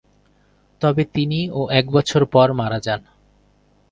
[0.81, 3.01] তবে তিনি ও এক বছর পর মারা যান।